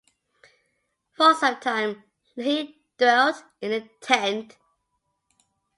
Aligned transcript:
For 1.11 1.35
some 1.35 1.59
time, 1.59 2.03
Lehi 2.35 2.73
dwelt 2.97 3.43
in 3.61 3.71
a 3.71 3.87
tent. 3.99 4.57